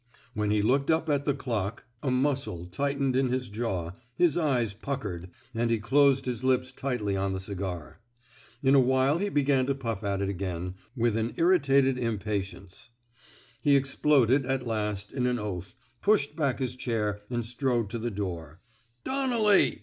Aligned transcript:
When 0.33 0.49
he 0.49 0.63
looked 0.63 0.89
up 0.89 1.09
at 1.11 1.25
the 1.25 1.33
clock, 1.35 1.83
a 2.01 2.09
muscle 2.09 2.65
258 2.65 2.89
A 2.89 3.29
PERSONALLY 3.29 3.39
CONDUCTED 3.43 3.57
REVOLT 3.57 3.83
tightened 3.83 3.95
in 4.17 4.19
his 4.19 4.33
jaw, 4.33 4.41
his 4.41 4.65
eyes 4.65 4.73
puckered, 4.73 5.29
and 5.53 5.69
he 5.69 5.77
closed 5.77 6.25
his 6.25 6.43
lips 6.43 6.71
tightly 6.71 7.15
on 7.15 7.33
the 7.33 7.39
cigar. 7.39 7.99
In 8.63 8.73
a 8.73 8.79
while 8.79 9.19
he 9.19 9.29
began 9.29 9.67
to 9.67 9.75
puff 9.75 10.03
at 10.03 10.19
it 10.23 10.27
again, 10.27 10.73
with 10.97 11.15
an 11.15 11.35
irritated 11.37 11.99
impatience. 11.99 12.89
He 13.61 13.75
exploded, 13.75 14.43
at 14.47 14.65
last, 14.65 15.11
in 15.13 15.27
an 15.27 15.37
oath, 15.37 15.75
pushed 16.01 16.35
back 16.35 16.57
his 16.57 16.75
chair, 16.75 17.21
and 17.29 17.45
strode 17.45 17.91
to 17.91 17.99
the 17.99 18.09
door. 18.09 18.59
Don 19.03 19.29
nelly! 19.29 19.79